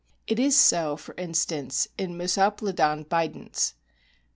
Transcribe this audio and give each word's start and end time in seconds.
It 0.25 0.39
is 0.39 0.57
so, 0.57 0.97
for 0.97 1.13
instance, 1.15 1.87
in 1.95 2.17
Mesoplodon 2.17 3.05
bidens. 3.07 3.75